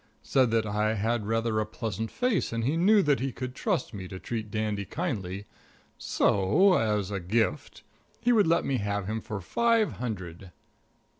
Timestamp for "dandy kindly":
4.49-5.45